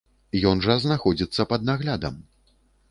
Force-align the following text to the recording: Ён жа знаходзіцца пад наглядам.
Ён 0.51 0.63
жа 0.67 0.77
знаходзіцца 0.85 1.41
пад 1.53 1.69
наглядам. 1.71 2.21